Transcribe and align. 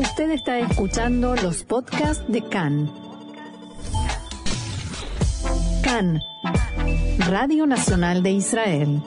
Usted 0.00 0.30
está 0.30 0.58
escuchando 0.60 1.36
los 1.36 1.62
podcasts 1.62 2.24
de 2.26 2.40
CAN. 2.48 2.90
CAN, 5.84 6.22
Radio 7.18 7.66
Nacional 7.66 8.22
de 8.22 8.30
Israel. 8.30 9.02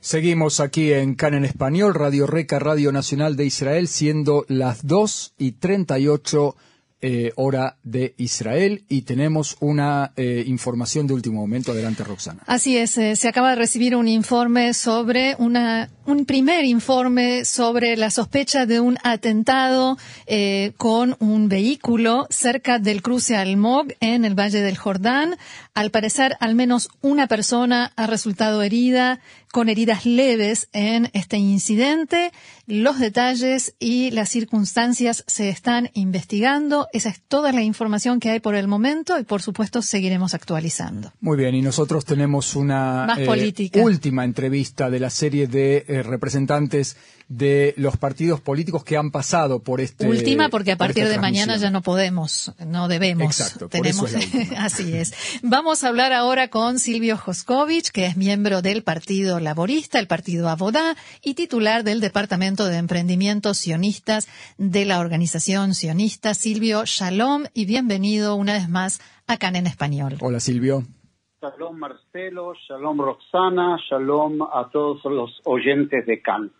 Seguimos 0.00 0.60
aquí 0.60 0.92
en 0.92 1.14
CAN 1.14 1.32
en 1.32 1.46
español, 1.46 1.94
Radio 1.94 2.26
Reca, 2.26 2.58
Radio 2.58 2.92
Nacional 2.92 3.36
de 3.36 3.46
Israel, 3.46 3.88
siendo 3.88 4.44
las 4.48 4.86
2 4.86 5.32
y 5.38 5.52
38 5.52 6.54
eh, 7.02 7.32
hora 7.36 7.76
de 7.82 8.14
Israel 8.16 8.84
y 8.88 9.02
tenemos 9.02 9.58
una 9.60 10.12
eh, 10.16 10.44
información 10.46 11.06
de 11.06 11.12
último 11.12 11.40
momento. 11.40 11.72
Adelante, 11.72 12.02
Roxana. 12.04 12.42
Así 12.46 12.78
es, 12.78 12.96
eh, 12.96 13.16
se 13.16 13.28
acaba 13.28 13.50
de 13.50 13.56
recibir 13.56 13.94
un 13.94 14.08
informe 14.08 14.72
sobre 14.72 15.36
una, 15.38 15.90
un 16.06 16.24
primer 16.24 16.64
informe 16.64 17.44
sobre 17.44 17.98
la 17.98 18.10
sospecha 18.10 18.64
de 18.64 18.80
un 18.80 18.96
atentado 19.04 19.98
con 20.78 21.16
un 21.20 21.48
vehículo 21.48 22.26
cerca 22.30 22.78
del 22.78 23.02
cruce 23.02 23.36
Almog 23.36 23.88
en 24.00 24.24
el 24.24 24.34
Valle 24.34 24.60
del 24.60 24.78
Jordán. 24.78 25.36
Al 25.74 25.90
parecer, 25.90 26.36
al 26.40 26.54
menos 26.54 26.88
una 27.02 27.26
persona 27.26 27.92
ha 27.96 28.06
resultado 28.06 28.62
herida 28.62 29.20
con 29.56 29.70
heridas 29.70 30.04
leves 30.04 30.68
en 30.74 31.08
este 31.14 31.38
incidente. 31.38 32.30
Los 32.66 32.98
detalles 32.98 33.74
y 33.78 34.10
las 34.10 34.28
circunstancias 34.28 35.24
se 35.26 35.48
están 35.48 35.88
investigando. 35.94 36.88
Esa 36.92 37.08
es 37.08 37.22
toda 37.22 37.52
la 37.52 37.62
información 37.62 38.20
que 38.20 38.28
hay 38.28 38.40
por 38.40 38.54
el 38.54 38.68
momento 38.68 39.18
y, 39.18 39.24
por 39.24 39.40
supuesto, 39.40 39.80
seguiremos 39.80 40.34
actualizando. 40.34 41.10
Muy 41.22 41.38
bien, 41.38 41.54
y 41.54 41.62
nosotros 41.62 42.04
tenemos 42.04 42.54
una 42.54 43.06
eh, 43.16 43.80
última 43.80 44.24
entrevista 44.24 44.90
de 44.90 45.00
la 45.00 45.08
serie 45.08 45.46
de 45.46 45.86
eh, 45.88 46.02
representantes 46.02 46.98
de 47.28 47.74
los 47.76 47.96
partidos 47.96 48.40
políticos 48.40 48.84
que 48.84 48.96
han 48.96 49.10
pasado 49.10 49.60
por 49.60 49.80
este. 49.80 50.06
Última, 50.06 50.48
porque 50.48 50.72
a 50.72 50.76
partir 50.76 51.08
de 51.08 51.18
mañana 51.18 51.56
ya 51.56 51.70
no 51.70 51.82
podemos, 51.82 52.52
no 52.64 52.88
debemos. 52.88 53.26
Exacto, 53.26 53.68
tenemos, 53.68 54.14
así 54.56 54.94
es. 54.94 55.12
Vamos 55.42 55.82
a 55.82 55.88
hablar 55.88 56.12
ahora 56.12 56.48
con 56.48 56.78
Silvio 56.78 57.16
Joskovich, 57.16 57.90
que 57.90 58.06
es 58.06 58.16
miembro 58.16 58.62
del 58.62 58.82
Partido 58.84 59.40
Laborista, 59.46 60.00
el 60.00 60.08
Partido 60.08 60.48
Abodá, 60.48 60.96
y 61.22 61.34
titular 61.34 61.84
del 61.84 62.00
Departamento 62.00 62.66
de 62.66 62.78
Emprendimientos 62.78 63.58
Sionistas 63.58 64.28
de 64.58 64.84
la 64.84 64.98
Organización 64.98 65.74
Sionista. 65.74 66.34
Silvio, 66.34 66.82
shalom 66.84 67.44
y 67.54 67.64
bienvenido 67.64 68.34
una 68.34 68.54
vez 68.54 68.68
más 68.68 69.00
a 69.28 69.36
CAN 69.36 69.54
en 69.54 69.68
Español. 69.68 70.18
Hola, 70.20 70.40
Silvio. 70.40 70.82
Shalom 71.40 71.78
Marcelo, 71.78 72.54
shalom 72.68 72.98
Roxana, 72.98 73.78
shalom 73.88 74.42
a 74.42 74.68
todos 74.72 75.04
los 75.04 75.30
oyentes 75.44 76.04
de 76.06 76.20
CAN. 76.20 76.50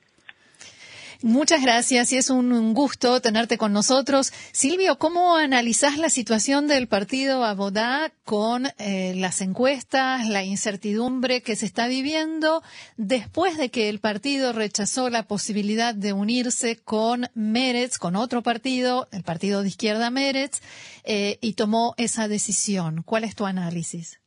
Muchas 1.23 1.63
gracias 1.63 2.13
y 2.13 2.17
es 2.19 2.29
un 2.29 2.75
gusto 2.75 3.21
tenerte 3.21 3.57
con 3.57 3.73
nosotros. 3.73 4.33
Silvio, 4.53 4.99
¿cómo 4.99 5.37
analizás 5.37 5.97
la 5.97 6.11
situación 6.11 6.69
del 6.69 6.89
partido 6.89 7.45
Abodá 7.45 8.13
con 8.25 8.67
eh, 8.79 9.15
las 9.17 9.41
encuestas, 9.41 10.29
la 10.29 10.45
incertidumbre 10.45 11.43
que 11.43 11.57
se 11.57 11.65
está 11.65 11.87
viviendo 11.89 12.63
después 12.97 13.57
de 13.57 13.71
que 13.71 13.89
el 13.89 13.99
partido 13.99 14.53
rechazó 14.53 15.09
la 15.09 15.27
posibilidad 15.27 15.95
de 15.95 16.13
unirse 16.13 16.77
con 16.77 17.29
Meretz, 17.35 17.99
con 17.99 18.15
otro 18.15 18.43
partido, 18.43 19.09
el 19.11 19.23
partido 19.23 19.63
de 19.63 19.69
izquierda 19.69 20.11
Meretz, 20.11 20.61
eh, 21.05 21.39
y 21.41 21.55
tomó 21.55 21.95
esa 21.97 22.29
decisión? 22.29 23.03
¿Cuál 23.05 23.25
es 23.25 23.35
tu 23.35 23.47
análisis? 23.47 24.21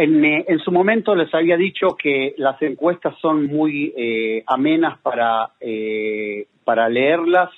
Eh, 0.00 0.44
en, 0.46 0.58
su 0.60 0.70
momento 0.70 1.12
les 1.16 1.32
había 1.34 1.56
dicho 1.56 1.96
que 2.00 2.34
las 2.36 2.60
encuestas 2.62 3.14
son 3.20 3.46
muy 3.46 3.92
eh, 3.96 4.44
amenas 4.46 4.98
para, 5.00 5.50
eh, 5.60 6.46
para 6.64 6.88
leerlas. 6.88 7.50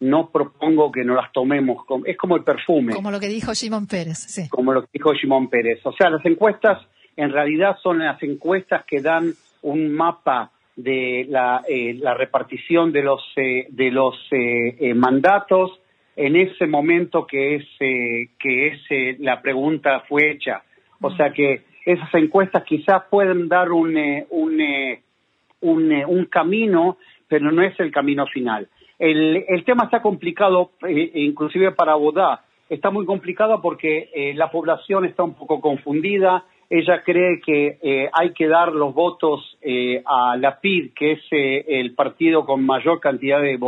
No 0.00 0.28
propongo 0.28 0.92
que 0.92 1.04
no 1.04 1.14
las 1.14 1.32
tomemos. 1.32 1.84
Es 2.04 2.18
como 2.18 2.36
el 2.36 2.44
perfume. 2.44 2.94
Como 2.94 3.10
lo 3.10 3.18
que 3.18 3.28
dijo 3.28 3.54
Simón 3.54 3.86
Pérez, 3.86 4.18
sí. 4.18 4.48
Como 4.50 4.74
lo 4.74 4.82
que 4.82 4.88
dijo 4.92 5.14
Simón 5.14 5.48
Pérez. 5.48 5.80
O 5.84 5.92
sea, 5.92 6.10
las 6.10 6.24
encuestas 6.26 6.86
en 7.16 7.32
realidad 7.32 7.76
son 7.82 8.00
las 8.00 8.22
encuestas 8.22 8.84
que 8.84 9.00
dan 9.00 9.32
un 9.62 9.90
mapa 9.92 10.50
de 10.76 11.26
la, 11.28 11.62
la 11.68 12.14
repartición 12.14 12.92
de 12.92 13.02
los, 13.02 13.22
de 13.36 13.90
los 13.90 14.16
mandatos 14.94 15.80
en 16.16 16.36
ese 16.36 16.66
momento 16.66 17.26
que, 17.26 17.56
es, 17.56 17.64
que 17.78 18.66
es, 18.68 19.20
la 19.20 19.42
pregunta 19.42 20.04
fue 20.08 20.30
hecha. 20.30 20.62
O 21.02 21.14
sea 21.14 21.32
que 21.32 21.69
esas 21.84 22.12
encuestas 22.14 22.64
quizás 22.64 23.02
pueden 23.10 23.48
dar 23.48 23.70
un, 23.72 23.96
eh, 23.96 24.26
un, 24.30 24.60
eh, 24.60 25.02
un, 25.60 25.92
eh, 25.92 26.04
un, 26.06 26.26
camino, 26.26 26.98
pero 27.28 27.50
no 27.50 27.62
es 27.62 27.78
el 27.80 27.90
camino 27.90 28.26
final. 28.26 28.68
El, 28.98 29.44
el 29.48 29.64
tema 29.64 29.84
está 29.84 30.02
complicado, 30.02 30.72
inclusive 30.88 31.72
para 31.72 31.94
Bodá. 31.94 32.44
Está 32.68 32.90
muy 32.90 33.06
complicado 33.06 33.60
porque 33.62 34.32
la 34.36 34.50
población 34.50 35.04
está 35.04 35.24
un 35.24 35.34
poco 35.34 35.60
confundida. 35.60 36.44
Ella 36.68 37.02
cree 37.02 37.40
que 37.40 38.10
hay 38.12 38.32
que 38.32 38.46
dar 38.46 38.72
los 38.72 38.94
votos 38.94 39.58
a 40.04 40.36
la 40.36 40.60
PID, 40.60 40.90
que 40.94 41.12
es 41.12 41.20
el 41.30 41.94
partido 41.94 42.44
con 42.44 42.64
mayor 42.64 43.00
cantidad 43.00 43.40
de, 43.40 43.58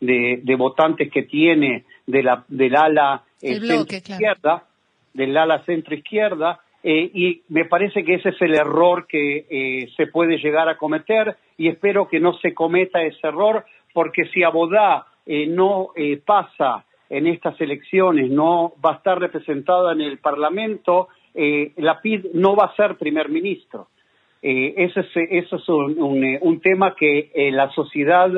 de, 0.00 0.40
de, 0.42 0.54
votantes 0.56 1.12
que 1.12 1.24
tiene 1.24 1.84
de 2.06 2.22
la, 2.22 2.44
del 2.48 2.74
ala 2.74 3.22
centro 3.38 3.82
izquierda, 3.82 4.64
del 5.12 5.36
ala 5.36 5.64
centro 5.64 5.94
izquierda, 5.94 6.60
eh, 6.82 7.10
y 7.12 7.42
me 7.48 7.64
parece 7.64 8.04
que 8.04 8.14
ese 8.14 8.28
es 8.28 8.40
el 8.40 8.54
error 8.54 9.06
que 9.08 9.46
eh, 9.50 9.88
se 9.96 10.06
puede 10.06 10.38
llegar 10.38 10.68
a 10.68 10.76
cometer 10.76 11.36
y 11.56 11.68
espero 11.68 12.08
que 12.08 12.20
no 12.20 12.34
se 12.34 12.54
cometa 12.54 13.02
ese 13.02 13.26
error 13.26 13.64
porque 13.92 14.26
si 14.26 14.44
Abodá 14.44 15.06
eh, 15.26 15.46
no 15.46 15.88
pasa 16.24 16.84
en 17.10 17.26
estas 17.26 17.60
elecciones, 17.60 18.30
no 18.30 18.74
va 18.84 18.92
a 18.92 18.96
estar 18.96 19.18
representada 19.18 19.92
en 19.92 20.02
el 20.02 20.18
Parlamento, 20.18 21.08
la 21.34 22.00
PID 22.00 22.26
no 22.34 22.54
va 22.56 22.66
a 22.66 22.76
ser 22.76 22.96
primer 22.96 23.28
ministro. 23.28 23.88
eso 24.42 25.00
es, 25.00 25.08
eso 25.14 25.56
es 25.56 25.68
un, 25.68 26.38
un 26.40 26.60
tema 26.60 26.94
que 26.94 27.30
la 27.52 27.70
sociedad 27.70 28.30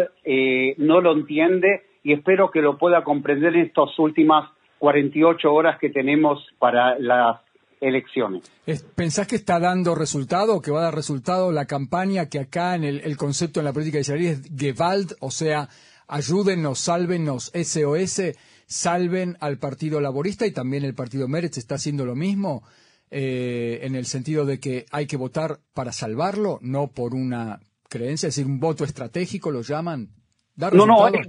no 0.77 1.01
lo 1.01 1.13
entiende 1.13 1.83
y 2.05 2.13
espero 2.13 2.51
que 2.51 2.63
lo 2.63 2.79
pueda 2.79 3.03
comprender 3.03 3.57
en 3.57 3.67
estas 3.67 3.99
últimas 3.99 4.51
48 4.79 5.53
horas 5.53 5.79
que 5.79 5.91
tenemos 5.91 6.47
para 6.59 6.99
las 6.99 7.41
elecciones. 7.81 8.51
¿Pensás 8.95 9.27
que 9.27 9.37
está 9.37 9.59
dando 9.59 9.95
resultado, 9.95 10.61
que 10.61 10.71
va 10.71 10.81
a 10.81 10.85
dar 10.85 10.95
resultado 10.95 11.51
la 11.53 11.67
campaña 11.67 12.29
que 12.29 12.39
acá 12.39 12.75
en 12.75 12.85
el, 12.85 13.17
concepto 13.17 13.61
en 13.61 13.65
la 13.65 13.73
política 13.73 13.99
israelí 13.99 14.27
es 14.27 14.43
Gewalt, 14.55 15.13
o 15.21 15.31
sea, 15.31 15.69
ayúdennos, 16.07 16.79
sálvenos, 16.79 17.51
SOS, 17.55 18.35
salven 18.67 19.37
al 19.41 19.59
Partido 19.59 20.01
Laborista 20.01 20.47
y 20.47 20.53
también 20.53 20.85
el 20.85 20.95
Partido 20.95 21.27
Meretz 21.27 21.59
está 21.59 21.77
haciendo 21.77 22.05
lo 22.05 22.15
mismo, 22.15 22.63
eh, 23.11 23.81
en 23.83 23.97
el 23.97 24.07
sentido 24.07 24.45
de 24.45 24.61
que 24.61 24.87
hay 24.93 25.07
que 25.07 25.17
votar 25.17 25.61
para 25.75 25.93
salvarlo, 25.93 26.59
no 26.63 26.89
por 26.89 27.15
una 27.15 27.61
creencia, 27.89 28.29
es 28.29 28.37
decir, 28.37 28.47
un 28.47 28.61
voto 28.61 28.85
estratégico, 28.85 29.51
lo 29.51 29.63
llaman. 29.63 30.11
no, 30.57 30.87
no, 30.87 31.09
es, 31.09 31.29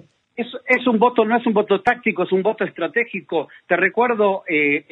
un 0.87 0.99
voto, 0.99 1.25
no 1.25 1.37
es 1.37 1.45
un 1.45 1.53
voto 1.53 1.81
táctico, 1.81 2.23
es 2.23 2.31
un 2.31 2.43
voto 2.43 2.63
estratégico. 2.63 3.49
Te 3.67 3.75
recuerdo, 3.75 4.43
eh, 4.47 4.85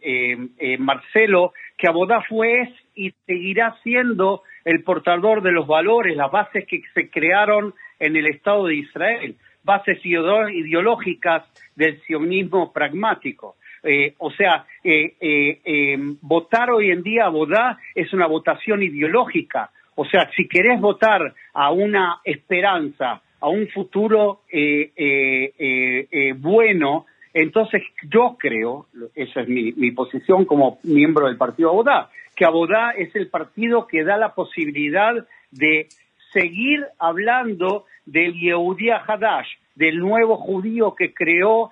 eh, 0.00 0.78
Marcelo, 0.78 1.52
que 1.76 1.88
Abodá 1.88 2.22
fue 2.28 2.72
y 2.94 3.12
seguirá 3.26 3.76
siendo 3.82 4.42
el 4.64 4.82
portador 4.82 5.42
de 5.42 5.52
los 5.52 5.66
valores, 5.66 6.16
las 6.16 6.30
bases 6.30 6.66
que 6.66 6.82
se 6.94 7.10
crearon 7.10 7.74
en 7.98 8.16
el 8.16 8.26
Estado 8.26 8.66
de 8.66 8.76
Israel, 8.76 9.36
bases 9.62 9.98
ideológicas 10.04 11.44
del 11.76 12.00
sionismo 12.02 12.72
pragmático. 12.72 13.56
Eh, 13.82 14.14
o 14.18 14.30
sea, 14.32 14.66
em, 14.82 16.16
votar 16.20 16.70
hoy 16.70 16.90
en 16.90 17.02
día 17.02 17.24
a 17.24 17.26
Abodá 17.26 17.78
es 17.94 18.12
una 18.12 18.26
votación 18.26 18.82
ideológica. 18.82 19.70
O 19.94 20.04
sea, 20.04 20.30
si 20.36 20.48
querés 20.48 20.80
votar 20.80 21.34
a 21.54 21.70
una 21.70 22.20
esperanza, 22.24 23.22
a 23.40 23.48
un 23.48 23.68
futuro 23.68 24.40
eh, 24.50 24.92
eh, 24.96 26.06
eh, 26.10 26.32
bueno. 26.36 27.06
Entonces 27.34 27.82
yo 28.10 28.36
creo, 28.38 28.86
esa 29.14 29.42
es 29.42 29.48
mi, 29.48 29.90
posición 29.92 30.44
como 30.44 30.78
miembro 30.82 31.26
del 31.26 31.36
partido 31.36 31.70
Abodá, 31.70 32.10
que 32.34 32.44
Abodá 32.44 32.92
es 32.92 33.14
el 33.14 33.28
partido 33.28 33.86
que 33.86 34.02
da 34.02 34.16
la 34.16 34.34
posibilidad 34.34 35.14
de 35.50 35.88
seguir 36.32 36.84
hablando 36.98 37.84
del 38.06 38.34
Yehudia 38.34 39.02
Hadash, 39.06 39.48
del 39.74 39.98
nuevo 39.98 40.36
judío 40.36 40.94
que 40.94 41.12
creó 41.14 41.70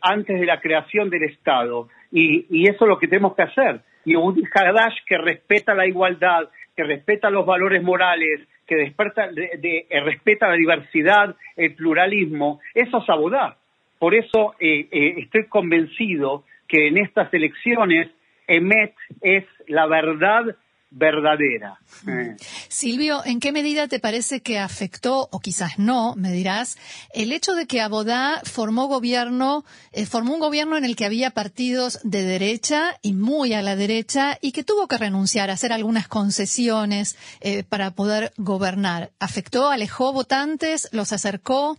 antes 0.00 0.40
de 0.40 0.46
la 0.46 0.60
creación 0.60 1.10
del 1.10 1.24
Estado. 1.24 1.88
Y, 2.10 2.68
eso 2.68 2.84
es 2.84 2.88
lo 2.88 2.98
que 2.98 3.08
tenemos 3.08 3.34
que 3.34 3.42
hacer. 3.42 3.80
Yehudi 4.04 4.42
Hadash 4.52 4.96
que 5.06 5.18
respeta 5.18 5.74
la 5.74 5.86
igualdad, 5.86 6.48
que 6.76 6.84
respeta 6.84 7.30
los 7.30 7.46
valores 7.46 7.82
morales, 7.82 8.40
que 8.68 8.76
desperta, 8.76 9.32
de, 9.32 9.86
eh, 9.88 10.00
respeta 10.00 10.46
la 10.46 10.54
diversidad, 10.54 11.34
el 11.56 11.74
pluralismo, 11.74 12.60
eso 12.74 12.98
es 12.98 13.08
Abodá. 13.08 13.56
Por 13.98 14.14
eso 14.14 14.54
eh, 14.60 14.86
eh, 14.92 15.14
estoy 15.18 15.46
convencido 15.46 16.44
que 16.68 16.86
en 16.86 16.98
estas 16.98 17.32
elecciones 17.32 18.08
Emet 18.46 18.94
es 19.22 19.44
la 19.66 19.86
verdad 19.86 20.54
verdadera. 20.90 21.78
Eh. 22.06 22.36
Silvio, 22.68 23.20
¿en 23.24 23.40
qué 23.40 23.52
medida 23.52 23.88
te 23.88 24.00
parece 24.00 24.40
que 24.40 24.58
afectó, 24.58 25.28
o 25.30 25.40
quizás 25.40 25.78
no, 25.78 26.14
me 26.16 26.32
dirás, 26.32 26.78
el 27.12 27.32
hecho 27.32 27.54
de 27.54 27.66
que 27.66 27.80
Abodá 27.80 28.40
formó 28.44 28.86
gobierno, 28.86 29.64
eh, 29.92 30.06
formó 30.06 30.34
un 30.34 30.40
gobierno 30.40 30.76
en 30.76 30.84
el 30.84 30.96
que 30.96 31.04
había 31.04 31.30
partidos 31.30 32.00
de 32.04 32.22
derecha 32.22 32.94
y 33.02 33.12
muy 33.12 33.52
a 33.52 33.62
la 33.62 33.76
derecha 33.76 34.38
y 34.40 34.52
que 34.52 34.64
tuvo 34.64 34.88
que 34.88 34.98
renunciar 34.98 35.50
a 35.50 35.54
hacer 35.54 35.72
algunas 35.72 36.08
concesiones 36.08 37.16
eh, 37.40 37.64
para 37.68 37.90
poder 37.90 38.30
gobernar? 38.36 39.10
¿Afectó, 39.20 39.68
alejó 39.70 40.12
votantes, 40.12 40.88
los 40.92 41.12
acercó? 41.12 41.76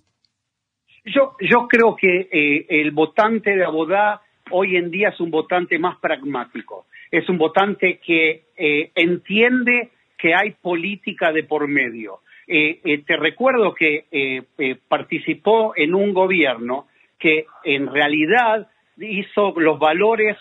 Yo, 1.05 1.35
yo 1.39 1.67
creo 1.67 1.95
que 1.95 2.67
el 2.69 2.91
votante 2.91 3.55
de 3.55 3.65
Abodá 3.65 4.21
hoy 4.51 4.75
en 4.75 4.91
día 4.91 5.09
es 5.09 5.19
un 5.19 5.31
votante 5.31 5.79
más 5.79 5.97
pragmático 5.97 6.85
es 7.11 7.27
un 7.29 7.37
votante 7.37 7.99
que 8.05 8.43
eh, 8.57 8.91
entiende 8.95 9.89
que 10.17 10.33
hay 10.35 10.51
política 10.51 11.31
de 11.31 11.43
por 11.43 11.67
medio. 11.67 12.19
Eh, 12.47 12.79
eh, 12.83 13.03
te 13.05 13.15
recuerdo 13.15 13.73
que 13.73 14.43
participó 14.87 15.73
en 15.75 15.93
un 15.93 16.13
gobierno 16.13 16.87
que 17.17 17.45
en 17.63 17.87
realidad 17.87 18.67
hizo 18.97 19.53
los 19.57 19.79
valores 19.79 20.37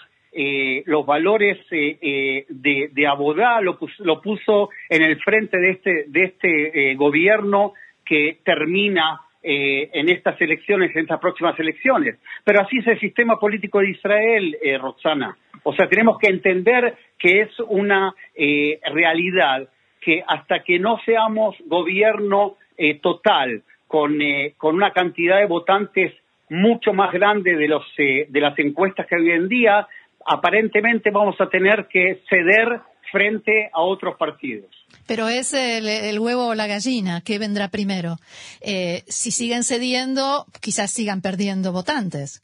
los 0.84 1.06
valores 1.06 1.58
de, 1.70 2.46
de, 2.48 3.06
Abodá 3.06 3.60
lo 3.60 4.20
puso, 4.20 4.68
en 4.88 5.02
el 5.02 5.18
frente 5.20 5.58
de 5.58 5.70
este 5.70 6.04
de 6.06 6.24
este 6.24 6.94
gobierno 6.94 7.72
que 8.04 8.38
termina 8.44 9.20
en 9.50 10.08
estas 10.10 10.38
elecciones, 10.40 10.94
en 10.94 11.02
estas 11.02 11.20
próximas 11.20 11.58
elecciones. 11.58 12.18
Pero 12.44 12.60
así 12.60 12.78
es 12.78 12.86
el 12.86 13.00
sistema 13.00 13.38
político 13.38 13.78
de 13.78 13.90
Israel, 13.90 14.56
Roxana. 14.80 15.36
O 15.62 15.74
sea, 15.74 15.88
tenemos 15.88 16.18
que 16.18 16.28
entender 16.28 16.94
que 17.18 17.42
es 17.42 17.60
una 17.60 18.14
eh, 18.34 18.80
realidad 18.92 19.68
que 20.00 20.22
hasta 20.26 20.62
que 20.62 20.78
no 20.78 20.98
seamos 21.04 21.56
gobierno 21.66 22.56
eh, 22.76 23.00
total 23.00 23.62
con, 23.86 24.20
eh, 24.22 24.54
con 24.56 24.76
una 24.76 24.92
cantidad 24.92 25.38
de 25.38 25.46
votantes 25.46 26.14
mucho 26.50 26.94
más 26.94 27.12
grande 27.12 27.56
de, 27.56 27.68
los, 27.68 27.84
de 27.96 28.40
las 28.40 28.58
encuestas 28.58 29.06
que 29.06 29.16
hoy 29.16 29.32
en 29.32 29.48
día, 29.48 29.86
aparentemente 30.24 31.10
vamos 31.10 31.38
a 31.40 31.50
tener 31.50 31.86
que 31.88 32.22
ceder 32.30 32.80
frente 33.12 33.68
a 33.72 33.82
otros 33.82 34.16
partidos. 34.16 34.70
Pero 35.06 35.28
es 35.28 35.54
el, 35.54 36.18
huevo 36.18 36.48
o 36.48 36.54
la 36.54 36.66
gallina, 36.66 37.22
¿qué 37.24 37.38
vendrá 37.38 37.68
primero? 37.68 38.16
si 38.60 39.30
siguen 39.30 39.64
cediendo, 39.64 40.44
quizás 40.60 40.90
sigan 40.90 41.22
perdiendo 41.22 41.72
votantes. 41.72 42.42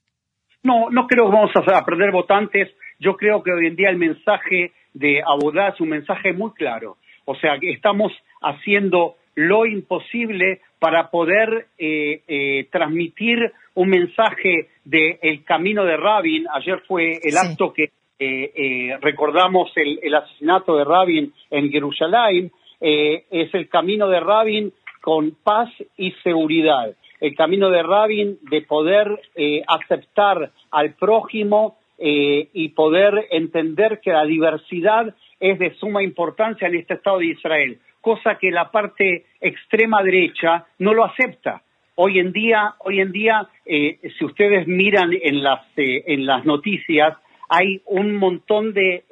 No, 0.62 0.88
no 0.90 1.06
creo 1.06 1.26
que 1.26 1.36
vamos 1.36 1.50
a 1.54 1.84
perder 1.84 2.10
votantes 2.10 2.68
yo 2.98 3.16
creo 3.16 3.42
que 3.42 3.52
hoy 3.52 3.66
en 3.66 3.76
día 3.76 3.90
el 3.90 3.96
mensaje 3.96 4.72
de 4.92 5.22
Abodá 5.22 5.68
es 5.68 5.80
un 5.80 5.90
mensaje 5.90 6.32
muy 6.32 6.52
claro. 6.52 6.96
O 7.24 7.34
sea, 7.36 7.58
que 7.58 7.70
estamos 7.70 8.12
haciendo 8.40 9.16
lo 9.34 9.66
imposible 9.66 10.60
para 10.78 11.10
poder 11.10 11.68
eh, 11.78 12.22
eh, 12.28 12.68
transmitir 12.70 13.52
un 13.74 13.88
mensaje 13.88 14.68
del 14.84 15.18
el 15.22 15.44
camino 15.44 15.84
de 15.84 15.96
Rabin. 15.96 16.46
Ayer 16.54 16.82
fue 16.86 17.18
el 17.22 17.36
acto 17.36 17.72
que 17.72 17.90
eh, 18.24 18.98
recordamos 19.00 19.70
el, 19.76 20.14
asesinato 20.14 20.76
de 20.76 20.84
Rabin 20.84 21.32
en 21.50 21.70
Jerusalén. 21.70 22.52
es 22.80 23.54
el 23.54 23.68
camino 23.68 24.08
de 24.08 24.20
Rabin 24.20 24.72
con 25.00 25.36
paz 25.42 25.70
y 25.96 26.12
seguridad. 26.22 26.94
El 27.20 27.34
camino 27.34 27.70
de 27.70 27.82
Rabin 27.82 28.38
de 28.50 28.62
poder 28.62 29.20
aceptar 29.66 30.50
al 30.70 30.94
prójimo 30.94 31.76
eh, 31.96 32.48
y 32.52 32.70
poder 32.70 33.28
entender 33.30 34.00
que 34.02 34.10
la 34.10 34.24
diversidad 34.24 35.14
es 35.38 35.60
de 35.60 35.74
suma 35.74 36.02
importancia 36.02 36.66
en 36.66 36.74
este 36.74 36.94
Estado 36.94 37.18
de 37.18 37.26
Israel, 37.26 37.78
cosa 38.00 38.36
que 38.36 38.50
la 38.50 38.72
parte 38.72 39.26
extrema 39.40 40.02
derecha 40.02 40.66
no 40.80 40.92
lo 40.92 41.04
acepta. 41.04 41.62
Hoy 41.94 42.18
en 42.18 42.32
día, 42.32 42.74
hoy 42.80 43.00
en 43.00 43.12
día, 43.12 43.46
eh, 43.64 44.00
si 44.18 44.24
ustedes 44.24 44.66
miran 44.66 45.12
en 45.12 45.44
las 45.44 45.60
eh, 45.76 46.02
en 46.08 46.26
las 46.26 46.44
noticias, 46.44 47.16
hay 47.48 47.82
un 47.86 48.16
montón 48.16 48.72
de 48.72 49.04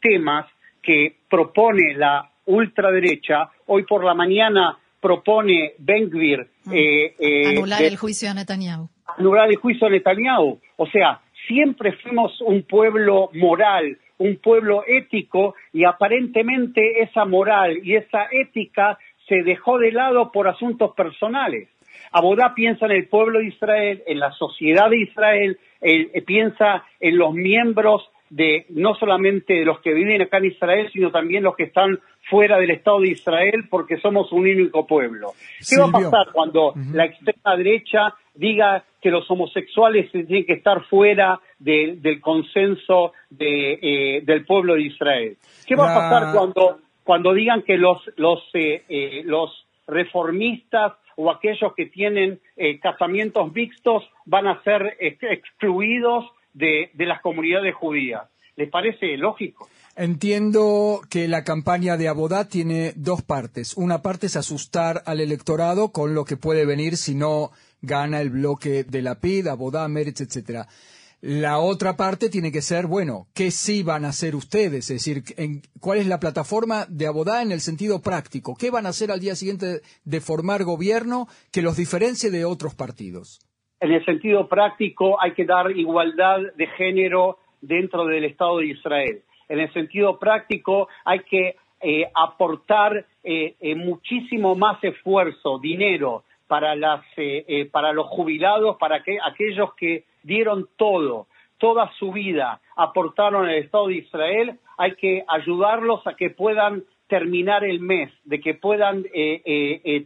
temas 0.00 0.46
que 0.82 1.16
propone 1.28 1.94
la 1.94 2.30
ultraderecha. 2.46 3.50
Hoy 3.66 3.84
por 3.84 4.04
la 4.04 4.14
mañana 4.14 4.78
propone 5.00 5.74
Ben 5.78 6.10
Gvir 6.10 6.48
mm. 6.64 7.56
anular 7.56 7.82
el 7.82 7.96
juicio 7.96 8.30
a 8.30 8.34
Netanyahu. 8.34 8.88
Anular 9.18 9.48
el 9.48 9.56
juicio 9.56 9.86
a 9.86 9.90
Netanyahu. 9.90 10.60
O 10.76 10.86
sea, 10.86 11.20
siempre 11.46 11.92
fuimos 11.92 12.40
un 12.40 12.62
pueblo 12.62 13.30
moral, 13.34 13.98
un 14.18 14.36
pueblo 14.36 14.84
ético 14.86 15.54
y 15.72 15.84
aparentemente 15.84 17.02
esa 17.02 17.24
moral 17.24 17.78
y 17.82 17.96
esa 17.96 18.28
ética 18.30 18.98
se 19.28 19.42
dejó 19.42 19.78
de 19.78 19.92
lado 19.92 20.30
por 20.32 20.48
asuntos 20.48 20.94
personales. 20.94 21.68
Abodá 22.10 22.54
piensa 22.54 22.86
en 22.86 22.92
el 22.92 23.08
pueblo 23.08 23.38
de 23.38 23.46
Israel, 23.46 24.02
en 24.06 24.18
la 24.18 24.32
sociedad 24.32 24.90
de 24.90 25.00
Israel, 25.00 25.58
eh, 25.82 26.22
piensa 26.22 26.84
en 27.00 27.18
los 27.18 27.34
miembros 27.34 28.08
de 28.30 28.64
no 28.70 28.94
solamente 28.94 29.52
de 29.54 29.64
los 29.66 29.80
que 29.80 29.92
viven 29.92 30.22
acá 30.22 30.38
en 30.38 30.46
Israel, 30.46 30.88
sino 30.90 31.10
también 31.10 31.42
los 31.42 31.54
que 31.54 31.64
están 31.64 32.00
fuera 32.30 32.56
del 32.58 32.70
Estado 32.70 33.00
de 33.00 33.08
Israel, 33.08 33.64
porque 33.68 33.98
somos 33.98 34.32
un 34.32 34.46
único 34.46 34.86
pueblo. 34.86 35.32
¿Qué 35.68 35.76
va 35.78 35.88
a 35.88 35.92
pasar 35.92 36.32
cuando 36.32 36.72
la 36.92 37.04
extrema 37.04 37.56
derecha 37.56 38.14
diga 38.34 38.84
que 39.02 39.10
los 39.10 39.30
homosexuales 39.30 40.10
tienen 40.10 40.46
que 40.46 40.54
estar 40.54 40.82
fuera 40.84 41.40
del 41.58 42.20
consenso 42.22 43.12
eh, 43.38 44.22
del 44.24 44.46
pueblo 44.46 44.74
de 44.74 44.82
Israel? 44.82 45.36
¿Qué 45.66 45.74
va 45.74 45.92
a 45.92 45.94
pasar 45.94 46.34
cuando, 46.34 46.78
cuando 47.04 47.34
digan 47.34 47.62
que 47.62 47.76
los, 47.76 47.98
los, 48.16 48.40
eh, 48.54 48.84
eh, 48.88 49.22
los 49.26 49.66
reformistas 49.86 50.94
o 51.16 51.30
aquellos 51.30 51.74
que 51.74 51.86
tienen 51.86 52.40
casamientos 52.80 53.52
mixtos 53.52 54.04
van 54.24 54.46
a 54.46 54.62
ser 54.62 54.96
excluidos 55.00 56.24
de, 56.54 56.90
las 56.98 57.20
comunidades 57.20 57.74
judías. 57.74 58.22
¿Les 58.56 58.68
parece 58.68 59.16
lógico? 59.16 59.68
Entiendo 59.96 61.00
que 61.10 61.28
la 61.28 61.44
campaña 61.44 61.96
de 61.96 62.08
Abodá 62.08 62.48
tiene 62.48 62.92
dos 62.96 63.22
partes. 63.22 63.76
Una 63.76 64.02
parte 64.02 64.26
es 64.26 64.36
asustar 64.36 65.02
al 65.06 65.20
electorado 65.20 65.92
con 65.92 66.14
lo 66.14 66.24
que 66.24 66.36
puede 66.36 66.66
venir 66.66 66.96
si 66.96 67.14
no 67.14 67.50
gana 67.80 68.20
el 68.20 68.30
bloque 68.30 68.84
de 68.84 69.02
la 69.02 69.16
PID, 69.16 69.48
Abodá, 69.48 69.88
Meretz, 69.88 70.20
etcétera. 70.20 70.66
La 71.22 71.60
otra 71.60 71.96
parte 71.96 72.28
tiene 72.28 72.52
que 72.52 72.60
ser, 72.60 72.86
bueno, 72.86 73.26
¿qué 73.34 73.50
sí 73.50 73.82
van 73.82 74.04
a 74.04 74.08
hacer 74.08 74.34
ustedes? 74.34 74.90
Es 74.90 75.04
decir, 75.04 75.22
¿cuál 75.80 75.98
es 75.98 76.06
la 76.06 76.18
plataforma 76.18 76.84
de 76.88 77.06
Abodá 77.06 77.42
en 77.42 77.52
el 77.52 77.60
sentido 77.60 78.02
práctico? 78.02 78.56
¿Qué 78.58 78.70
van 78.70 78.86
a 78.86 78.90
hacer 78.90 79.10
al 79.10 79.20
día 79.20 79.36
siguiente 79.36 79.82
de 80.04 80.20
formar 80.20 80.64
gobierno 80.64 81.28
que 81.52 81.62
los 81.62 81.76
diferencie 81.76 82.30
de 82.30 82.44
otros 82.44 82.74
partidos? 82.74 83.38
en 83.82 83.90
el 83.90 84.04
sentido 84.04 84.46
práctico 84.48 85.20
hay 85.20 85.32
que 85.32 85.44
dar 85.44 85.72
igualdad 85.72 86.38
de 86.56 86.68
género 86.68 87.38
dentro 87.60 88.06
del 88.06 88.24
Estado 88.24 88.58
de 88.58 88.66
Israel. 88.66 89.22
En 89.48 89.58
el 89.58 89.72
sentido 89.72 90.20
práctico 90.20 90.88
hay 91.04 91.18
que 91.28 91.56
eh, 91.80 92.04
aportar 92.14 93.04
eh, 93.24 93.56
eh, 93.60 93.74
muchísimo 93.74 94.54
más 94.54 94.82
esfuerzo, 94.84 95.58
dinero 95.58 96.22
para, 96.46 96.74
las, 96.76 97.04
para 97.70 97.92
los 97.92 98.06
jubilados, 98.08 98.76
para 98.78 99.02
que, 99.02 99.18
aquellos 99.22 99.74
que 99.74 100.04
dieron 100.22 100.68
todo, 100.76 101.26
toda 101.58 101.90
su 101.98 102.12
vida, 102.12 102.60
aportaron 102.76 103.46
al 103.46 103.54
Estado 103.54 103.88
de 103.88 103.96
Israel, 103.96 104.58
hay 104.78 104.94
que 104.96 105.24
ayudarlos 105.28 106.06
a 106.06 106.14
que 106.14 106.30
puedan 106.30 106.84
terminar 107.08 107.64
el 107.64 107.80
mes, 107.80 108.10
de 108.24 108.40
que 108.40 108.54
puedan 108.54 109.04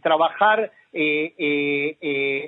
trabajar 0.01 0.71
eh, 0.99 1.35
eh, 1.37 1.97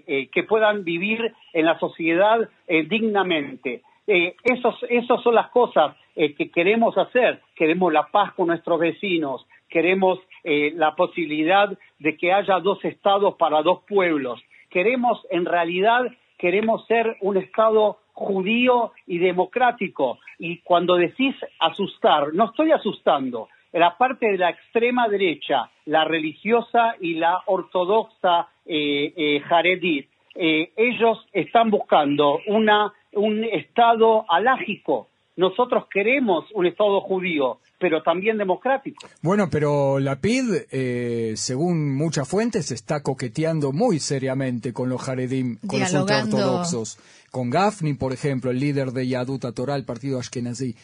eh, 0.07 0.29
que 0.31 0.41
puedan 0.41 0.83
vivir 0.83 1.35
en 1.53 1.65
la 1.65 1.77
sociedad 1.77 2.49
dignamente. 2.67 3.83
esos, 4.07 4.83
esas 4.89 5.21
son 5.21 5.35
las 5.35 5.51
cosas 5.51 5.95
que 6.15 6.49
queremos 6.49 6.97
hacer. 6.97 7.41
Queremos 7.55 7.93
la 7.93 8.07
paz 8.07 8.33
con 8.33 8.47
nuestros 8.47 8.79
vecinos, 8.79 9.45
queremos 9.69 10.19
la 10.43 10.95
posibilidad 10.95 11.77
de 11.99 12.17
que 12.17 12.31
haya 12.31 12.59
dos 12.59 12.83
estados 12.85 13.35
para 13.35 13.61
dos 13.61 13.81
pueblos. 13.87 14.41
Queremos, 14.69 15.19
en 15.29 15.45
realidad, 15.45 16.05
queremos 16.37 16.85
ser 16.87 17.17
un 17.21 17.37
estado 17.37 17.99
judío 18.13 18.91
y 19.07 19.17
democrático. 19.19 20.19
Y 20.37 20.59
cuando 20.59 20.95
decís 20.95 21.35
asustar, 21.59 22.33
no 22.33 22.45
estoy 22.45 22.71
asustando, 22.71 23.49
la 23.71 23.97
parte 23.97 24.31
de 24.31 24.37
la 24.37 24.49
extrema 24.49 25.07
derecha, 25.07 25.69
la 25.85 26.03
religiosa 26.03 26.95
y 26.99 27.15
la 27.15 27.41
ortodoxa 27.45 28.47
eh, 28.65 29.13
eh, 29.15 30.07
eh 30.35 30.71
ellos 30.75 31.27
están 31.33 31.69
buscando 31.69 32.39
una, 32.47 32.91
un 33.13 33.43
Estado 33.43 34.25
alágico. 34.27 35.08
Nosotros 35.39 35.85
queremos 35.89 36.45
un 36.53 36.65
Estado 36.65 36.99
judío, 36.99 37.59
pero 37.79 38.03
también 38.03 38.37
democrático. 38.37 39.07
Bueno, 39.21 39.47
pero 39.49 39.97
la 39.99 40.19
PID, 40.19 40.65
eh, 40.69 41.33
según 41.37 41.95
muchas 41.95 42.27
fuentes, 42.27 42.71
está 42.71 43.01
coqueteando 43.01 43.71
muy 43.71 43.99
seriamente 43.99 44.73
con 44.73 44.89
los 44.89 45.07
Haredim, 45.07 45.57
con 45.65 45.79
los 45.79 45.93
ultraortodoxos. 45.93 46.99
Con 47.31 47.49
Gafni, 47.49 47.93
por 47.93 48.11
ejemplo, 48.11 48.51
el 48.51 48.59
líder 48.59 48.91
de 48.91 49.07
Yadut 49.07 49.45
Torah, 49.55 49.75
el 49.77 49.85
partido 49.85 50.19
Ashkenazi. 50.19 50.75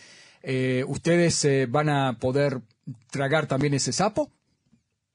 Eh, 0.42 0.86
¿Ustedes 0.88 1.46
van 1.70 1.90
a 1.90 2.14
poder 2.20 2.60
tragar 3.12 3.48
también 3.48 3.74
ese 3.74 3.92
sapo? 3.92 4.30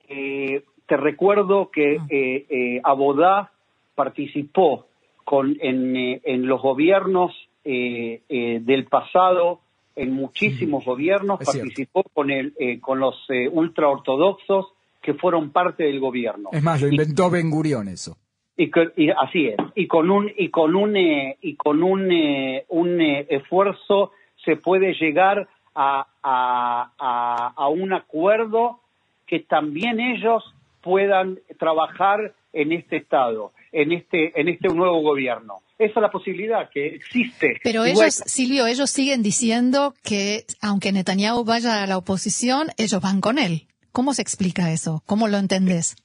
Eh, 0.08 0.64
te 0.86 0.96
recuerdo 0.98 1.70
que 1.70 1.96
Ah. 1.98 2.06
eh, 2.10 2.46
eh, 2.50 2.80
Abodá 2.84 3.52
participó 3.94 4.86
con, 5.24 5.56
en, 5.60 5.96
eh, 5.96 6.20
en 6.24 6.46
los 6.46 6.60
gobiernos 6.60 7.32
eh, 7.64 8.22
eh, 8.28 8.58
del 8.62 8.84
pasado, 8.86 9.60
en 9.96 10.12
muchísimos 10.12 10.84
gobiernos, 10.84 11.40
Es 11.40 11.50
cierto. 11.50 11.68
participó 11.68 12.02
con, 12.14 12.30
el, 12.30 12.54
eh, 12.58 12.80
con 12.80 13.00
los 13.00 13.16
eh, 13.28 13.48
ultraortodoxos 13.48 14.66
que 15.02 15.14
fueron 15.14 15.50
parte 15.50 15.84
del 15.84 16.00
gobierno. 16.00 16.50
Es 16.52 16.62
más, 16.62 16.80
lo 16.80 16.88
Y- 16.88 16.90
inventó 16.92 17.30
Ben 17.30 17.50
Gurión 17.50 17.88
eso. 17.88 18.16
y, 18.56 18.70
y 18.96 19.10
así 19.10 19.46
es 19.48 19.56
y 19.74 19.86
con 19.86 20.10
un 20.10 20.30
y 20.36 20.48
con 20.50 20.74
un 20.76 20.96
eh, 20.96 21.36
y 21.40 21.54
con 21.56 21.82
un 21.82 22.10
eh, 22.12 22.64
un 22.68 23.00
eh, 23.00 23.26
esfuerzo 23.30 24.12
se 24.44 24.56
puede 24.56 24.92
llegar 24.94 25.48
a, 25.74 26.06
a, 26.22 26.90
a, 26.98 27.52
a 27.56 27.68
un 27.68 27.92
acuerdo 27.92 28.80
que 29.26 29.40
también 29.40 30.00
ellos 30.00 30.42
puedan 30.82 31.38
trabajar 31.58 32.34
en 32.52 32.72
este 32.72 32.96
estado 32.98 33.52
en 33.72 33.92
este 33.92 34.38
en 34.40 34.48
este 34.48 34.68
nuevo 34.68 35.00
gobierno 35.00 35.62
esa 35.78 36.00
es 36.00 36.02
la 36.02 36.10
posibilidad 36.10 36.68
que 36.68 36.86
existe 36.86 37.58
Pero 37.64 37.84
ellos, 37.84 38.14
Silvio, 38.26 38.66
ellos 38.66 38.90
siguen 38.90 39.22
diciendo 39.22 39.94
que 40.04 40.44
aunque 40.60 40.92
Netanyahu 40.92 41.42
vaya 41.44 41.82
a 41.82 41.86
la 41.86 41.96
oposición, 41.96 42.68
ellos 42.76 43.00
van 43.00 43.22
con 43.22 43.38
él. 43.38 43.62
¿Cómo 43.90 44.12
se 44.12 44.20
explica 44.20 44.70
eso? 44.72 45.02
¿Cómo 45.06 45.26
lo 45.26 45.38
entendés? 45.38 45.96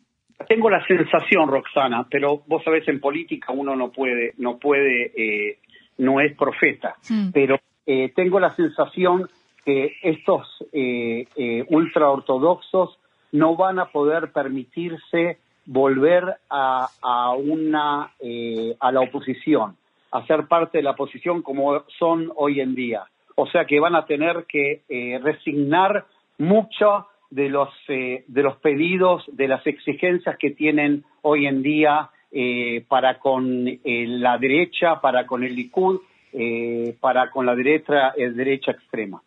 Tengo 0.47 0.69
la 0.69 0.85
sensación, 0.87 1.49
Roxana, 1.49 2.07
pero 2.09 2.43
vos 2.47 2.63
sabés, 2.63 2.87
en 2.87 3.01
política 3.01 3.51
uno 3.51 3.75
no 3.75 3.91
puede, 3.91 4.33
no 4.37 4.59
puede, 4.59 5.11
eh, 5.15 5.59
no 5.97 6.21
es 6.21 6.35
profeta, 6.37 6.95
Hmm. 7.09 7.31
pero 7.33 7.59
eh, 7.85 8.13
tengo 8.15 8.39
la 8.39 8.55
sensación 8.55 9.29
que 9.65 9.93
estos 10.03 10.47
eh, 10.71 11.27
eh, 11.35 11.65
ultraortodoxos 11.67 12.97
no 13.31 13.55
van 13.55 13.79
a 13.79 13.87
poder 13.87 14.31
permitirse 14.31 15.39
volver 15.65 16.37
a, 16.49 16.87
a 17.01 17.33
una 17.33 18.11
eh, 18.19 18.75
a 18.79 18.91
la 18.91 19.01
oposición, 19.01 19.75
a 20.11 20.25
ser 20.25 20.47
parte 20.47 20.77
de 20.77 20.83
la 20.83 20.91
oposición 20.91 21.41
como 21.41 21.83
son 21.99 22.31
hoy 22.35 22.61
en 22.61 22.75
día. 22.75 23.03
O 23.35 23.47
sea 23.47 23.65
que 23.65 23.79
van 23.79 23.95
a 23.95 24.05
tener 24.05 24.45
que 24.47 24.81
eh, 24.87 25.19
resignar 25.21 26.05
mucho 26.37 27.07
de 27.29 27.49
los 27.49 27.69
eh, 27.89 28.23
de 28.27 28.43
los 28.43 28.57
pedidos, 28.57 29.23
de 29.27 29.47
las 29.47 29.65
exigencias 29.67 30.37
que 30.37 30.51
tienen 30.51 31.03
hoy 31.21 31.47
en 31.47 31.61
día 31.61 32.09
eh, 32.31 32.83
para 32.87 33.19
con 33.19 33.67
eh, 33.67 33.79
la 34.07 34.37
derecha, 34.37 34.99
para 35.01 35.25
con 35.25 35.43
el 35.43 35.55
Likud, 35.55 36.01
eh, 36.33 36.95
para 36.99 37.29
con 37.31 37.45
la 37.45 37.55
derecha 37.55 38.13
derecha 38.15 38.71
extrema. 38.71 39.21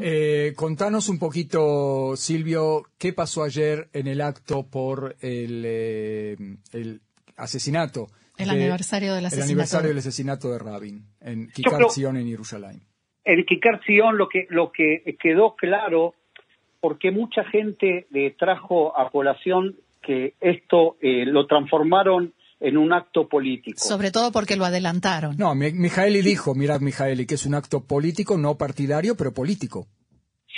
Eh, 0.00 0.52
contanos 0.56 1.08
un 1.08 1.18
poquito, 1.18 2.14
Silvio, 2.16 2.82
qué 2.98 3.12
pasó 3.12 3.42
ayer 3.42 3.88
en 3.92 4.06
el 4.06 4.20
acto 4.20 4.66
por 4.70 5.16
el, 5.20 5.62
eh, 5.66 6.36
el 6.72 7.00
asesinato. 7.36 8.08
El 8.36 8.48
de- 8.48 8.52
aniversario 8.54 9.10
del 9.14 9.20
El 9.20 9.26
asesinato. 9.26 9.46
aniversario 9.50 9.88
del 9.88 9.98
asesinato 9.98 10.50
de 10.52 10.58
Rabin 10.58 11.04
en 11.20 11.48
Kikar 11.48 11.90
Zion 11.90 12.16
en 12.16 12.26
Jerusalén. 12.28 12.82
En 13.24 13.44
Kikar 13.44 13.80
Sion 13.84 14.18
lo 14.18 14.28
que 14.28 14.46
lo 14.50 14.72
que 14.72 15.16
quedó 15.20 15.54
claro 15.54 16.14
porque 16.80 17.10
mucha 17.12 17.44
gente 17.44 18.06
le 18.10 18.32
trajo 18.32 18.98
a 18.98 19.10
colación 19.10 19.76
que 20.02 20.34
esto 20.40 20.96
eh, 21.00 21.24
lo 21.26 21.46
transformaron 21.46 22.34
en 22.62 22.76
un 22.78 22.92
acto 22.92 23.28
político. 23.28 23.78
Sobre 23.78 24.10
todo 24.10 24.30
porque 24.32 24.56
lo 24.56 24.64
adelantaron. 24.64 25.36
No, 25.36 25.54
Mi- 25.54 25.72
Mijaeli 25.72 26.22
dijo, 26.22 26.54
mirad 26.54 26.80
Mijaeli, 26.80 27.26
que 27.26 27.34
es 27.34 27.44
un 27.44 27.54
acto 27.54 27.84
político, 27.86 28.38
no 28.38 28.56
partidario, 28.56 29.16
pero 29.16 29.32
político. 29.34 29.86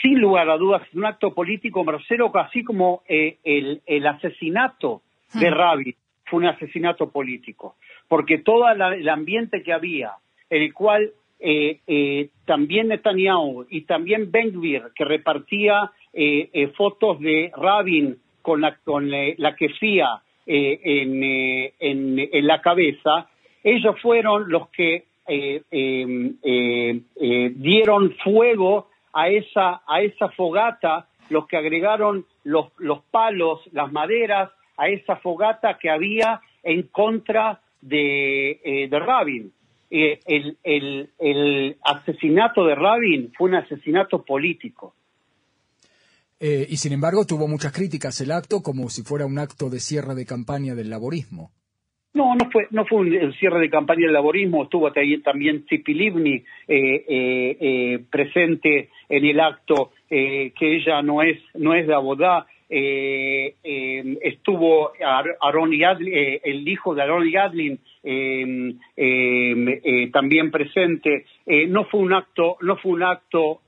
sin 0.03 0.21
lugar 0.21 0.51
a 0.51 0.57
dudas, 0.59 0.83
un 0.93 1.07
acto 1.07 1.33
político, 1.35 1.83
Marcelo, 1.83 2.31
así 2.37 2.63
como 2.63 3.03
eh, 3.09 3.39
el, 3.43 3.81
el 3.87 4.07
asesinato 4.07 5.01
de 5.33 5.49
Rabi 5.51 5.97
fue 6.27 6.41
un 6.41 6.47
asesinato 6.47 7.09
político, 7.11 7.77
porque 8.07 8.39
todo 8.39 8.73
la- 8.75 8.95
el 8.95 9.09
ambiente 9.09 9.63
que 9.63 9.73
había, 9.73 10.13
en 10.51 10.63
el 10.63 10.75
cual 10.75 11.11
eh, 11.41 11.81
eh, 11.87 12.29
también 12.45 12.89
Netanyahu 12.89 13.67
y 13.71 13.83
también 13.83 14.31
Ben-Gvir, 14.31 14.83
que 14.95 15.05
repartía 15.05 15.91
eh, 16.13 16.49
eh, 16.53 16.69
fotos 16.77 17.19
de 17.21 17.51
Rabin 17.57 18.19
con 18.43 18.61
la, 18.61 18.77
con 18.85 19.11
la 19.11 19.57
kefía 19.57 20.21
eh, 20.47 20.81
en, 20.83 21.23
eh, 21.23 21.75
en, 21.81 22.19
en 22.19 22.47
la 22.47 22.61
cabeza, 22.61 23.29
ellos 23.63 23.97
fueron 24.01 24.51
los 24.51 24.69
que 24.69 25.05
eh, 25.27 25.63
eh, 25.71 26.33
eh, 26.43 27.01
eh, 27.21 27.53
dieron 27.55 28.15
fuego 28.23 28.89
a 29.13 29.29
esa, 29.29 29.83
a 29.87 30.03
esa 30.03 30.29
fogata, 30.31 31.09
los 31.31 31.47
que 31.47 31.57
agregaron 31.57 32.27
los, 32.43 32.67
los 32.79 33.01
palos, 33.11 33.61
las 33.73 33.91
maderas, 33.91 34.51
a 34.77 34.89
esa 34.89 35.17
fogata 35.17 35.79
que 35.79 35.89
había 35.89 36.41
en 36.63 36.83
contra 36.89 37.61
de, 37.81 38.61
eh, 38.65 38.89
de 38.89 38.99
Rabin. 38.99 39.53
Eh, 39.91 40.19
el, 40.27 40.57
el, 40.65 41.11
el 41.19 41.77
asesinato 41.83 42.67
de 42.67 42.75
Rabin 42.75 43.33
fue 43.37 43.51
un 43.51 43.55
asesinato 43.55 44.25
político. 44.25 44.95
Eh, 46.47 46.67
y 46.69 46.77
sin 46.77 46.93
embargo 46.93 47.25
tuvo 47.25 47.49
muchas 47.49 47.73
críticas 47.73 48.21
el 48.21 48.31
acto 48.31 48.63
como 48.63 48.91
si 48.91 49.01
fuera 49.01 49.25
un 49.25 49.39
acto 49.39 49.71
de 49.71 49.81
cierre 49.81 50.15
de 50.15 50.27
campaña 50.27 50.75
del 50.75 50.91
laborismo. 50.91 51.53
No, 52.13 52.35
no 52.35 52.51
fue, 52.51 52.67
no 52.71 52.85
fue 52.85 52.99
un 52.99 53.33
cierre 53.41 53.61
de 53.61 53.71
campaña 53.71 54.03
del 54.03 54.13
laborismo, 54.13 54.65
estuvo 54.65 54.93
también 54.93 55.65
Tzipi 55.65 55.95
Livni 55.95 56.35
eh, 56.35 56.45
eh, 56.69 57.57
eh, 57.59 58.05
presente 58.11 58.91
en 59.09 59.25
el 59.25 59.41
acto, 59.41 59.93
eh, 60.11 60.53
que 60.59 60.77
ella 60.77 61.01
no 61.01 61.23
es, 61.23 61.39
no 61.55 61.75
es 61.75 61.87
de 61.87 61.95
Abodá, 61.95 62.47
eh, 62.77 63.55
eh, 63.63 64.19
estuvo 64.23 64.91
Ar- 65.01 65.37
Aaron 65.41 65.71
Yadlin, 65.71 66.13
eh, 66.13 66.41
el 66.43 66.67
hijo 66.69 66.93
de 66.93 67.03
Aaron 67.03 67.31
Yadlin 67.31 67.79
eh, 68.03 68.75
eh, 68.97 70.11
también 70.13 70.51
presente. 70.51 71.25
No 71.69 71.85
fue 71.85 72.01
un 72.01 72.13
acto, 72.13 72.57
no 72.63 72.77
fue 72.79 72.93
un 72.93 73.03
acto 73.05 73.61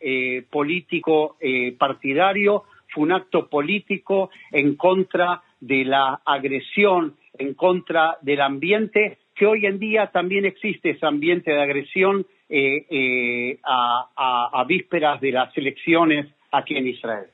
político 0.50 1.36
partidario, 1.78 2.64
fue 2.92 3.04
un 3.04 3.12
acto 3.12 3.48
político 3.48 4.30
en 4.50 4.74
contra 4.74 5.42
de 5.60 5.84
la 5.84 6.20
agresión, 6.24 7.14
en 7.38 7.54
contra 7.54 8.16
del 8.22 8.40
ambiente, 8.40 9.18
que 9.36 9.46
hoy 9.46 9.66
en 9.66 9.78
día 9.78 10.08
también 10.08 10.44
existe 10.46 10.90
ese 10.90 11.06
ambiente 11.06 11.52
de 11.52 11.62
agresión 11.62 12.26
eh, 12.48 12.86
eh, 12.90 13.58
a 13.62 14.64
vísperas 14.66 15.20
de 15.20 15.30
las 15.32 15.56
elecciones 15.56 16.26
aquí 16.50 16.76
en 16.76 16.88
Israel. 16.88 17.26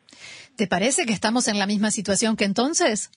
¿Te 0.56 0.66
parece 0.66 1.06
que 1.06 1.12
estamos 1.12 1.48
en 1.48 1.58
la 1.58 1.66
misma 1.66 1.90
situación 1.90 2.36
que 2.36 2.44
entonces? 2.44 3.10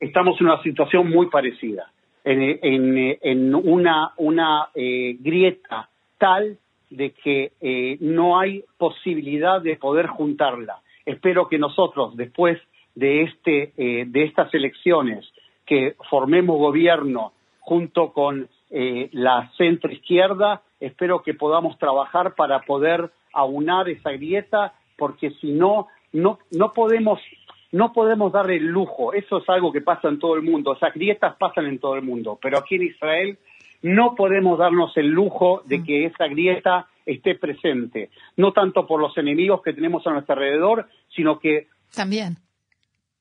Estamos 0.00 0.40
en 0.40 0.46
una 0.48 0.62
situación 0.62 1.08
muy 1.08 1.28
parecida, 1.30 1.92
en, 2.24 2.42
en- 2.62 3.18
en 3.22 3.54
una, 3.54 4.12
una 4.16 4.68
eh, 4.74 5.16
grieta 5.20 5.88
tal 6.18 6.58
de 6.90 7.12
que 7.12 7.52
eh, 7.60 7.96
no 8.00 8.38
hay 8.38 8.64
posibilidad 8.76 9.60
de 9.62 9.76
poder 9.76 10.06
juntarla. 10.08 10.80
Espero 11.06 11.48
que 11.48 11.58
nosotros, 11.58 12.16
después 12.16 12.58
de, 12.94 13.22
este, 13.22 13.72
eh, 13.76 14.04
de 14.06 14.24
estas 14.24 14.52
elecciones, 14.54 15.24
que 15.64 15.94
formemos 16.10 16.58
gobierno 16.58 17.32
junto 17.60 18.12
con 18.12 18.48
eh, 18.70 19.08
la 19.12 19.50
centro 19.56 19.90
izquierda, 19.92 20.62
espero 20.80 21.22
que 21.22 21.34
podamos 21.34 21.78
trabajar 21.78 22.34
para 22.34 22.60
poder 22.62 23.10
aunar 23.32 23.88
esa 23.88 24.10
grieta, 24.10 24.74
porque 24.98 25.30
si 25.40 25.52
no, 25.52 25.86
no, 26.12 26.38
no 26.50 26.72
podemos 26.72 27.20
no 27.72 27.94
podemos 27.94 28.30
darle 28.32 28.56
el 28.56 28.66
lujo, 28.66 29.14
eso 29.14 29.38
es 29.38 29.48
algo 29.48 29.72
que 29.72 29.80
pasa 29.80 30.08
en 30.08 30.18
todo 30.18 30.34
el 30.34 30.42
mundo, 30.42 30.74
esas 30.74 30.92
grietas 30.92 31.34
pasan 31.36 31.66
en 31.66 31.78
todo 31.78 31.96
el 31.96 32.02
mundo, 32.02 32.38
pero 32.40 32.58
aquí 32.58 32.74
en 32.74 32.82
Israel 32.82 33.38
no 33.80 34.14
podemos 34.14 34.58
darnos 34.58 34.94
el 34.98 35.08
lujo 35.08 35.62
de 35.64 35.82
que 35.82 36.04
esa 36.04 36.26
grieta 36.28 36.86
esté 37.06 37.34
presente, 37.34 38.10
no 38.36 38.52
tanto 38.52 38.86
por 38.86 39.00
los 39.00 39.16
enemigos 39.16 39.62
que 39.62 39.72
tenemos 39.72 40.06
a 40.06 40.10
nuestro 40.10 40.34
alrededor, 40.34 40.86
sino 41.16 41.38
que 41.38 41.68
También. 41.94 42.36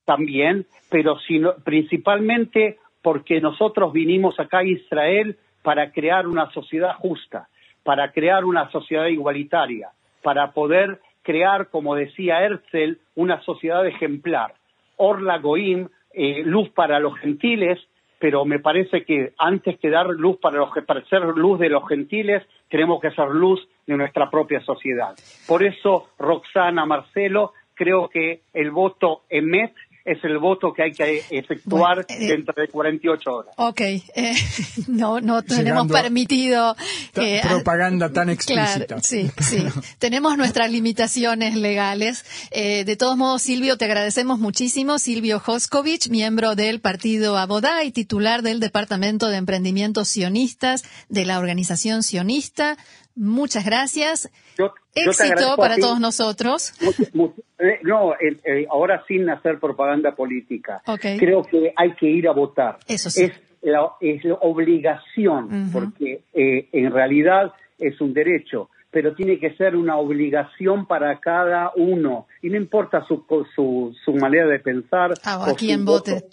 también, 0.03 0.65
pero 0.89 1.17
sino, 1.19 1.55
principalmente 1.63 2.77
porque 3.01 3.39
nosotros 3.39 3.93
vinimos 3.93 4.37
acá 4.37 4.59
a 4.59 4.65
Israel 4.65 5.37
para 5.63 5.91
crear 5.91 6.27
una 6.27 6.51
sociedad 6.51 6.95
justa, 6.95 7.47
para 7.83 8.11
crear 8.11 8.45
una 8.45 8.69
sociedad 8.69 9.07
igualitaria, 9.07 9.89
para 10.21 10.51
poder 10.51 10.99
crear, 11.23 11.69
como 11.69 11.95
decía 11.95 12.43
Herzl, 12.43 12.97
una 13.15 13.41
sociedad 13.41 13.85
ejemplar. 13.85 14.53
Orla 14.97 15.37
Goim, 15.39 15.87
eh, 16.13 16.43
luz 16.43 16.69
para 16.69 16.99
los 16.99 17.17
gentiles, 17.17 17.79
pero 18.19 18.45
me 18.45 18.59
parece 18.59 19.03
que 19.03 19.33
antes 19.37 19.79
que 19.79 19.89
dar 19.89 20.07
luz 20.07 20.37
para, 20.37 20.57
los, 20.57 20.69
para 20.85 21.03
ser 21.05 21.21
luz 21.23 21.59
de 21.59 21.69
los 21.69 21.87
gentiles, 21.87 22.43
tenemos 22.69 23.01
que 23.01 23.11
ser 23.11 23.29
luz 23.29 23.67
de 23.87 23.97
nuestra 23.97 24.29
propia 24.29 24.61
sociedad. 24.61 25.15
Por 25.47 25.63
eso, 25.63 26.09
Roxana, 26.19 26.85
Marcelo, 26.85 27.53
creo 27.73 28.09
que 28.09 28.41
el 28.53 28.69
voto 28.69 29.23
EMET 29.29 29.73
es 30.03 30.23
el 30.23 30.37
voto 30.39 30.73
que 30.73 30.83
hay 30.83 30.91
que 30.91 31.23
efectuar 31.29 32.05
Bueno, 32.07 32.23
eh, 32.23 32.27
dentro 32.27 32.53
de 32.57 32.67
48 32.67 33.33
horas. 33.33 33.53
Ok, 33.57 33.81
eh, 33.81 34.03
no, 34.87 35.21
no 35.21 35.43
tenemos 35.43 35.83
Llegando 35.87 35.93
permitido. 35.93 36.75
Eh, 37.15 37.41
propaganda 37.47 38.11
tan 38.11 38.29
explícita. 38.31 38.85
Claro, 38.85 39.01
sí, 39.03 39.29
sí. 39.39 39.63
tenemos 39.99 40.37
nuestras 40.37 40.71
limitaciones 40.71 41.55
legales. 41.55 42.25
Eh, 42.51 42.83
de 42.85 42.95
todos 42.95 43.17
modos, 43.17 43.41
Silvio, 43.41 43.77
te 43.77 43.85
agradecemos 43.85 44.39
muchísimo. 44.39 44.97
Silvio 44.99 45.41
Hoskovich, 45.45 46.09
miembro 46.09 46.55
del 46.55 46.79
partido 46.79 47.37
Abodá 47.37 47.83
y 47.83 47.91
titular 47.91 48.41
del 48.41 48.59
Departamento 48.59 49.27
de 49.27 49.37
Emprendimientos 49.37 50.07
Sionistas 50.07 50.83
de 51.09 51.25
la 51.25 51.39
organización 51.39 52.03
sionista. 52.03 52.77
Muchas 53.15 53.65
gracias. 53.65 54.31
Yo- 54.57 54.73
yo 54.95 55.11
Éxito 55.11 55.53
a 55.53 55.57
para 55.57 55.75
ti. 55.75 55.81
todos 55.81 55.99
nosotros. 55.99 56.73
Mucho- 56.81 57.03
mucho- 57.13 57.41
eh, 57.59 57.79
no, 57.83 58.13
eh, 58.13 58.37
eh, 58.43 58.67
ahora 58.69 59.03
sin 59.07 59.29
hacer 59.29 59.59
propaganda 59.59 60.15
política. 60.15 60.81
Ok. 60.87 61.01
Creo 61.19 61.43
que 61.43 61.73
hay 61.75 61.93
que 61.95 62.07
ir 62.07 62.27
a 62.27 62.31
votar. 62.31 62.77
Eso 62.87 63.09
sí. 63.09 63.25
Es 63.25 63.33
la, 63.61 63.91
es 63.99 64.23
la 64.23 64.35
obligación, 64.35 65.45
Ujú. 65.45 65.71
porque 65.71 66.23
eh, 66.33 66.69
en 66.71 66.91
realidad 66.91 67.53
es 67.77 67.99
un 68.01 68.13
derecho, 68.13 68.69
pero 68.89 69.13
tiene 69.15 69.39
que 69.39 69.53
ser 69.55 69.75
una 69.75 69.97
obligación 69.97 70.85
para 70.85 71.19
cada 71.19 71.71
uno. 71.75 72.27
Y 72.41 72.49
no 72.49 72.57
importa 72.57 73.05
su, 73.07 73.23
su, 73.55 73.95
su 74.03 74.13
manera 74.15 74.47
de 74.47 74.59
pensar. 74.59 75.13
Ah, 75.23 75.37
o 75.39 75.43
a 75.43 75.47
voto. 75.49 75.83
vote. 75.83 76.23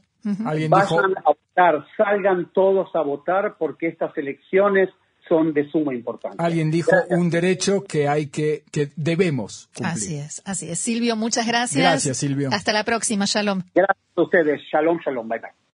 Alguien 0.45 0.71
dijo, 0.71 0.97
Vayan 0.97 1.15
a 1.19 1.23
votar, 1.31 1.87
salgan 1.97 2.51
todos 2.53 2.95
a 2.95 3.01
votar 3.03 3.57
porque 3.59 3.87
estas 3.89 4.17
elecciones 4.19 4.89
son 5.29 5.53
de 5.53 5.71
suma 5.71 5.95
importancia. 5.95 6.45
alguien 6.45 6.71
dijo 6.71 6.93
un 7.11 7.31
derecho 7.31 7.85
que 7.85 8.09
hay 8.09 8.27
que, 8.27 8.65
que 8.71 8.91
debemos 8.97 9.69
cumplir. 9.75 9.93
Así 9.93 10.17
es, 10.17 10.43
así 10.45 10.71
es. 10.71 10.79
Silvio, 10.79 11.17
muchas 11.17 11.47
gracias. 11.47 11.83
Gracias, 11.83 12.17
Silvio. 12.17 12.51
Hasta 12.53 12.73
la 12.73 12.85
próxima. 12.85 13.25
Shalom. 13.27 13.63
Gracias 13.75 13.99
a 14.17 14.23
ustedes. 14.23 14.61
Shalom, 14.73 14.99
shalom. 15.05 15.29
Bye, 15.29 15.41
bye. 15.41 15.59